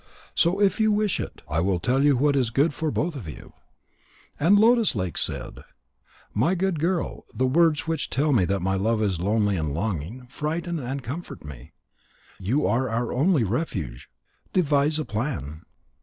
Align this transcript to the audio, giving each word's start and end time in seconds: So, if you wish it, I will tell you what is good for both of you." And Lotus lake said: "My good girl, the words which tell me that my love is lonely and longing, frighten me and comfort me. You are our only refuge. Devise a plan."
So, 0.33 0.59
if 0.59 0.79
you 0.79 0.91
wish 0.91 1.19
it, 1.19 1.43
I 1.47 1.59
will 1.59 1.77
tell 1.79 2.01
you 2.01 2.17
what 2.17 2.35
is 2.35 2.49
good 2.49 2.73
for 2.73 2.89
both 2.89 3.15
of 3.15 3.29
you." 3.29 3.53
And 4.39 4.57
Lotus 4.57 4.95
lake 4.95 5.15
said: 5.15 5.63
"My 6.33 6.55
good 6.55 6.79
girl, 6.79 7.25
the 7.35 7.45
words 7.45 7.81
which 7.85 8.09
tell 8.09 8.33
me 8.33 8.45
that 8.45 8.61
my 8.61 8.73
love 8.73 9.03
is 9.03 9.21
lonely 9.21 9.57
and 9.57 9.75
longing, 9.75 10.25
frighten 10.25 10.77
me 10.77 10.85
and 10.85 11.03
comfort 11.03 11.45
me. 11.45 11.73
You 12.39 12.65
are 12.65 12.89
our 12.89 13.13
only 13.13 13.43
refuge. 13.43 14.09
Devise 14.53 14.97
a 14.97 15.05
plan." 15.05 15.65